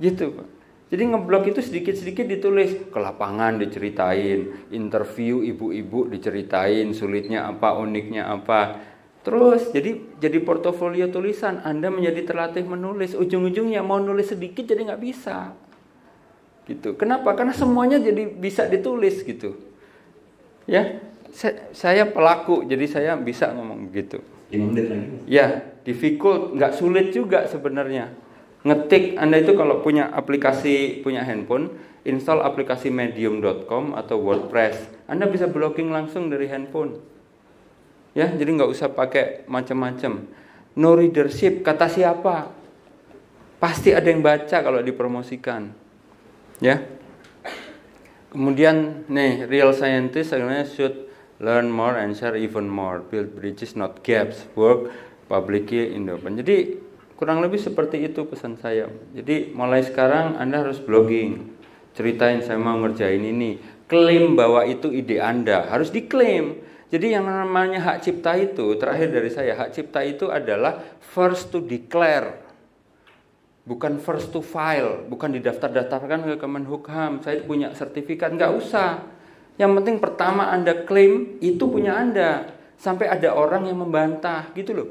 [0.00, 0.48] Gitu, Pak.
[0.88, 8.80] Jadi ngeblok itu sedikit-sedikit ditulis ke lapangan diceritain, interview ibu-ibu diceritain sulitnya apa, uniknya apa.
[9.20, 13.12] Terus jadi jadi portofolio tulisan, Anda menjadi terlatih menulis.
[13.12, 15.65] Ujung-ujungnya mau nulis sedikit jadi nggak bisa.
[16.66, 16.98] Gitu.
[16.98, 17.32] Kenapa?
[17.38, 19.54] Karena semuanya jadi bisa ditulis gitu.
[20.66, 20.98] Ya,
[21.70, 24.18] saya pelaku, jadi saya bisa ngomong begitu.
[25.30, 28.26] Ya, difficult, nggak sulit juga sebenarnya
[28.66, 35.46] ngetik Anda itu kalau punya aplikasi punya handphone install aplikasi medium.com atau WordPress Anda bisa
[35.46, 36.98] blogging langsung dari handphone
[38.10, 40.26] ya jadi nggak usah pakai macam-macam
[40.74, 42.50] no readership kata siapa
[43.62, 45.70] pasti ada yang baca kalau dipromosikan
[46.62, 46.82] ya
[48.32, 51.08] kemudian nih real scientist sebenarnya should
[51.40, 54.88] learn more and share even more build bridges not gaps work
[55.28, 56.86] publicly in the open jadi
[57.16, 58.92] Kurang lebih seperti itu pesan saya.
[59.16, 61.48] Jadi mulai sekarang Anda harus blogging.
[61.96, 63.56] Ceritain saya mau ngerjain ini.
[63.88, 65.64] Klaim bahwa itu ide Anda.
[65.64, 66.60] Harus diklaim.
[66.92, 71.64] Jadi yang namanya hak cipta itu, terakhir dari saya, hak cipta itu adalah first to
[71.64, 72.45] declare.
[73.66, 77.18] Bukan first to file, bukan didaftar-daftarkan ke Kemenhukam.
[77.20, 79.02] Saya punya sertifikat, nggak usah.
[79.58, 82.54] Yang penting pertama Anda klaim itu punya Anda.
[82.78, 84.90] Sampai ada orang yang membantah, gitu loh.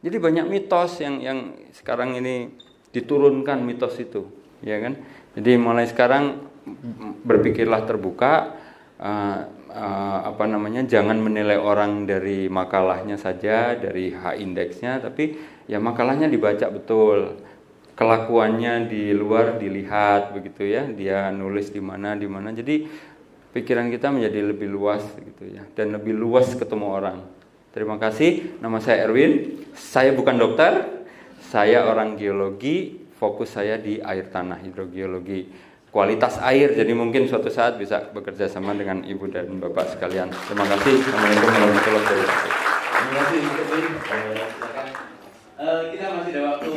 [0.00, 1.38] Jadi banyak mitos yang yang
[1.74, 2.54] sekarang ini
[2.94, 4.30] diturunkan mitos itu,
[4.62, 5.00] ya kan?
[5.34, 6.38] Jadi mulai sekarang
[7.26, 8.54] berpikirlah terbuka,
[9.02, 9.38] uh,
[9.74, 15.34] uh, apa namanya, jangan menilai orang dari makalahnya saja, dari H indeksnya, tapi
[15.70, 17.40] ya makalahnya dibaca betul.
[17.94, 20.82] Kelakuannya di luar dilihat begitu ya.
[20.90, 22.50] Dia nulis di mana di mana.
[22.50, 22.90] Jadi
[23.54, 25.62] pikiran kita menjadi lebih luas gitu ya.
[25.78, 27.18] Dan lebih luas ketemu orang.
[27.70, 28.58] Terima kasih.
[28.58, 29.62] Nama saya Erwin.
[29.78, 31.06] Saya bukan dokter.
[31.38, 32.98] Saya orang geologi.
[33.14, 35.46] Fokus saya di air tanah hidrogeologi.
[35.94, 36.74] Kualitas air.
[36.74, 40.34] Jadi mungkin suatu saat bisa bekerja sama dengan ibu dan bapak sekalian.
[40.50, 40.98] Terima kasih.
[40.98, 42.50] Assalamualaikum warahmatullahi wabarakatuh.
[42.90, 43.40] Terima kasih
[45.54, 46.72] Uh, kita masih ada waktu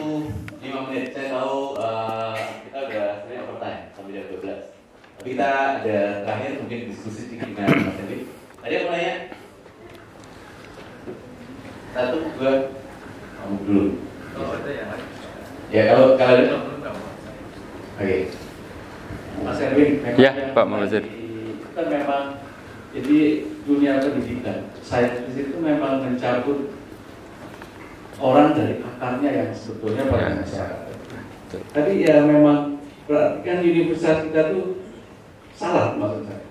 [0.62, 1.10] 5 menit.
[1.10, 5.18] Saya tahu uh, kita udah sebenarnya overtime sampai jam 12.
[5.18, 8.28] Tapi kita ada terakhir mungkin diskusi sedikit dengan Mas Dewi.
[8.60, 9.14] Tadi aku nanya
[11.96, 12.54] satu, dua,
[13.40, 13.84] kamu dulu.
[14.36, 15.08] Oh, ada yang lain.
[15.72, 16.52] Ya kalau kalau ada.
[16.52, 16.76] Oke.
[17.96, 18.22] Okay.
[19.40, 21.08] Mas Erwin, memang ya, Pak Muhammad
[21.72, 22.24] Kan memang
[22.92, 23.20] jadi
[23.64, 26.76] dunia pendidikan, saya di situ memang mencabut
[28.20, 30.44] orang dari akarnya yang sebetulnya pada ya.
[30.44, 30.96] masyarakat.
[31.72, 34.87] Tapi ya memang berarti kan universitas kita tuh
[35.58, 36.46] salah maksud saya.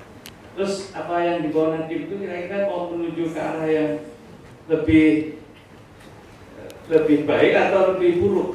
[0.59, 3.91] Terus apa yang dibawa nanti itu kira-kira mau menuju ke arah yang
[4.67, 5.39] lebih
[6.91, 8.51] lebih baik atau lebih buruk?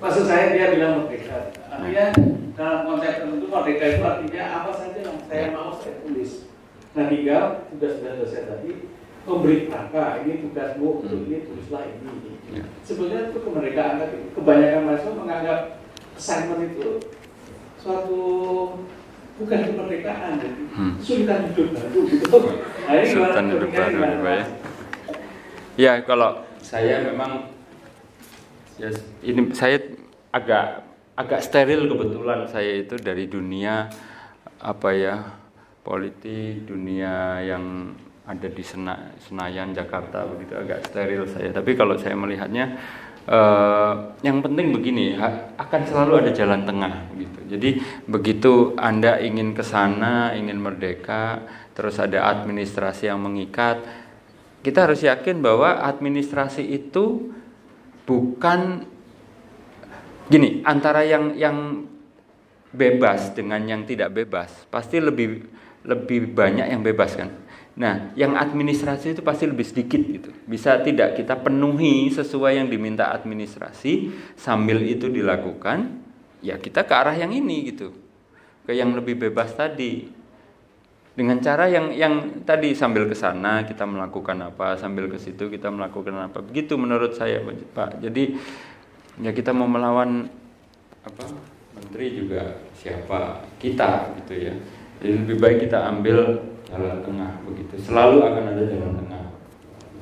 [0.00, 1.52] Maksud saya dia bilang merdeka.
[1.68, 2.04] Artinya
[2.56, 6.48] dalam konsep tertentu merdeka itu artinya apa saja yang saya mau saya tulis.
[6.96, 8.70] Nah tinggal sudah sudah selesai tadi
[9.26, 11.26] memberi angka ini tugasmu untuk hmm.
[11.28, 12.12] ini tulislah ini.
[12.54, 12.62] Ya.
[12.86, 15.60] Sebenarnya itu kemerdekaan tapi kebanyakan mahasiswa menganggap
[16.14, 16.88] assignment itu
[17.82, 18.22] suatu
[19.36, 20.92] bukan kemerdekaan jadi hmm.
[21.00, 22.38] kesulitan hidup baru gitu.
[22.86, 24.44] Nah, ini hidup baru ya.
[25.76, 27.52] Ya kalau saya memang
[28.80, 28.88] ya
[29.20, 29.76] ini saya
[30.32, 33.88] agak agak steril kebetulan saya itu dari dunia
[34.60, 35.16] apa ya
[35.80, 37.94] politik dunia yang
[38.26, 42.76] ada di Sena, Senayan Jakarta begitu agak steril saya tapi kalau saya melihatnya
[43.26, 45.18] eh, yang penting begini
[45.58, 47.40] akan selalu ada jalan tengah gitu.
[47.46, 47.70] Jadi
[48.06, 51.42] begitu anda ingin ke sana ingin merdeka
[51.76, 53.84] terus ada administrasi yang mengikat
[54.66, 57.30] kita harus yakin bahwa administrasi itu
[58.02, 58.82] bukan
[60.26, 61.86] gini antara yang yang
[62.74, 65.46] bebas dengan yang tidak bebas pasti lebih
[65.86, 67.30] lebih banyak yang bebas kan
[67.76, 70.32] Nah, yang administrasi itu pasti lebih sedikit gitu.
[70.48, 76.00] Bisa tidak kita penuhi sesuai yang diminta administrasi sambil itu dilakukan,
[76.40, 77.92] ya kita ke arah yang ini gitu.
[78.64, 80.08] Ke yang lebih bebas tadi.
[81.16, 85.68] Dengan cara yang yang tadi sambil ke sana kita melakukan apa, sambil ke situ kita
[85.68, 86.40] melakukan apa.
[86.40, 88.00] Begitu menurut saya, Pak.
[88.00, 88.36] Jadi
[89.20, 90.28] ya kita mau melawan
[91.04, 91.24] apa?
[91.76, 93.44] Menteri juga siapa?
[93.60, 94.56] Kita gitu ya.
[95.00, 97.74] Jadi lebih baik kita ambil jalan tengah begitu.
[97.78, 99.24] Selalu akan ada jalan tengah.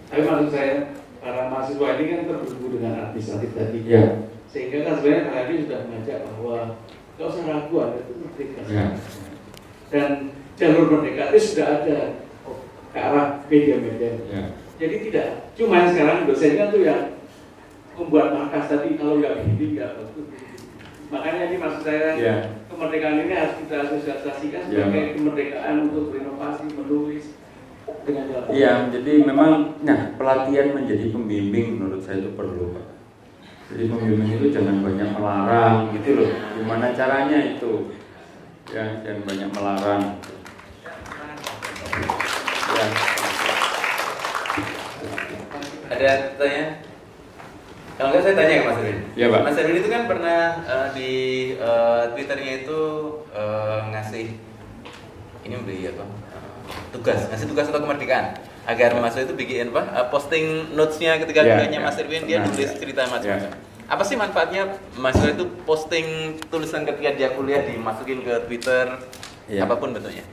[0.08, 0.74] Tapi maksud saya
[1.20, 3.78] para mahasiswa ini kan terhubung dengan administratif tadi.
[3.84, 4.04] Ya.
[4.48, 6.56] Sehingga kan sebenarnya tadi sudah mengajak bahwa
[7.14, 8.60] kalau usah ragu ada itu merdeka.
[8.66, 8.86] Ya.
[9.92, 10.10] Dan
[10.56, 11.98] jalur merdeka itu sudah ada
[12.94, 14.10] ke arah media-media.
[14.30, 14.44] Ya.
[14.74, 17.14] Jadi tidak cuma sekarang dosennya tuh yang
[17.94, 20.26] membuat markas tadi kalau nggak begini nggak bagus.
[21.14, 22.34] Makanya ini maksud saya ya
[22.74, 24.90] kemerdekaan ini harus kita asosiasikan ya.
[24.90, 25.12] sebagai ya.
[25.14, 27.24] kemerdekaan untuk berinovasi, menulis
[28.04, 28.48] dengan jalan.
[28.50, 29.52] Iya, jadi memang
[29.86, 32.86] nah pelatihan menjadi pembimbing menurut saya itu perlu, Pak.
[33.72, 36.30] Jadi pembimbing itu jangan banyak melarang gitu loh.
[36.58, 37.72] Gimana caranya itu?
[38.74, 40.02] Ya, jangan banyak melarang.
[42.74, 42.86] Ya.
[45.94, 46.10] Ada
[46.40, 46.93] tanya?
[47.94, 48.98] Kalau enggak saya tanya ke Mas Erwin.
[49.14, 49.40] Iya, Pak.
[49.46, 51.12] Mas Erwin itu kan pernah uh, di
[51.62, 52.80] uh, Twitternya itu
[53.30, 54.26] uh, ngasih
[55.46, 56.02] ini beli apa?
[56.02, 58.34] Uh, tugas, ngasih tugas atau kemerdekaan
[58.66, 58.98] agar ya.
[58.98, 59.82] Mas itu bikin apa?
[59.94, 61.78] Uh, posting notes-nya ketika ya, ya.
[61.78, 62.74] Mas Erwin dia nah, nulis ya.
[62.74, 63.50] cerita macam-macam.
[63.54, 63.62] Ya.
[63.84, 64.62] Apa sih manfaatnya
[64.98, 68.90] Mas itu posting tulisan ketika dia kuliah dimasukin ke Twitter
[69.46, 69.70] ya.
[69.70, 70.26] apa pun bentuknya?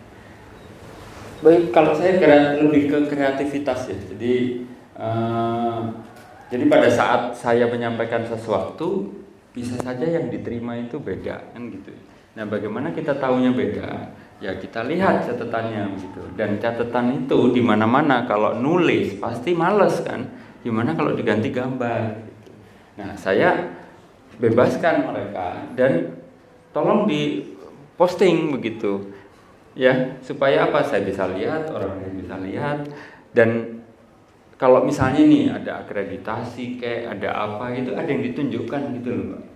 [1.41, 2.21] Baik, kalau saya
[2.57, 3.97] lebih ke kreativitas ya.
[4.13, 4.65] Jadi
[4.97, 5.89] uh,
[6.51, 9.07] jadi pada saat saya menyampaikan sesuatu
[9.55, 11.95] bisa saja yang diterima itu beda kan gitu.
[12.35, 13.89] Nah, bagaimana kita tahunya beda?
[14.43, 16.23] Ya kita lihat catatannya gitu.
[16.35, 20.27] Dan catatan itu di mana-mana kalau nulis pasti males kan.
[20.59, 22.51] Gimana kalau diganti gambar gitu.
[22.99, 23.79] Nah, saya
[24.39, 26.19] bebaskan mereka dan
[26.75, 27.47] tolong di
[27.99, 29.11] posting begitu
[29.77, 32.79] ya supaya apa saya bisa lihat orang lain bisa lihat
[33.31, 33.80] dan
[34.61, 39.51] kalau misalnya nih ada akreditasi kayak ada apa itu ada yang ditunjukkan gitu loh Pak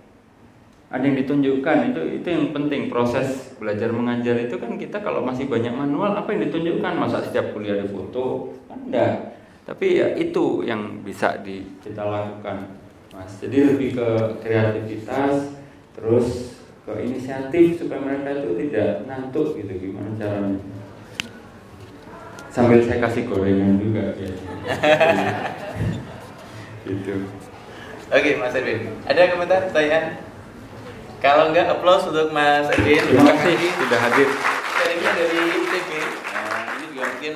[0.95, 2.87] ada yang ditunjukkan itu itu yang penting.
[2.87, 6.93] Proses belajar mengajar itu kan kita kalau masih banyak manual apa yang ditunjukkan?
[6.95, 8.55] Masa setiap kuliah ada foto?
[8.69, 9.35] Enggak.
[9.65, 12.69] Tapi ya itu yang bisa di, kita lakukan
[13.11, 13.33] mas.
[13.41, 14.07] Jadi lebih ke
[14.45, 15.57] kreativitas
[15.97, 19.89] terus ke inisiatif supaya mereka itu tidak ngantuk gitu.
[19.89, 20.61] Gimana caranya
[22.55, 24.31] sambil saya kasih gorengan juga ya
[26.87, 27.27] gitu
[28.05, 28.93] Oke, Mas Edwin.
[29.09, 30.21] Ada komentar, pertanyaan?
[31.25, 33.01] Kalau enggak, applause untuk Mas Edwin.
[33.01, 34.29] terima kasih sudah hadir
[34.85, 35.91] dari ITB.
[36.29, 37.33] Nah, ini juga mungkin